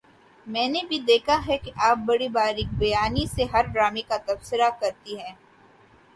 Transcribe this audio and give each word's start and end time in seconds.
میں 0.47 0.67
نے 0.67 0.79
بھی 0.87 0.97
دیکھا 1.01 1.37
ہے 1.47 1.57
کہ 1.57 1.71
آپ 1.87 1.97
بڑی 2.05 2.27
باریک 2.29 2.73
بینی 2.79 3.25
سے 3.27 3.43
ہر 3.53 3.67
ڈرامے 3.73 4.01
کا 4.07 4.17
تبصرہ 4.25 4.69
کرتی 4.79 5.19
ہیں 5.19 5.33